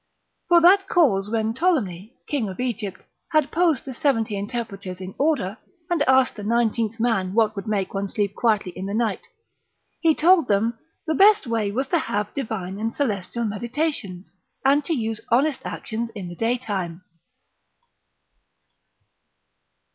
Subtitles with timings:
[0.47, 3.01] For that cause when Ptolemy, king of Egypt,
[3.33, 5.59] had posed the seventy interpreters in order,
[5.91, 9.27] and asked the nineteenth man what would make one sleep quietly in the night,
[9.99, 14.35] he told him, the best way was to have divine and celestial meditations,
[14.65, 17.03] and to use honest actions in the daytime.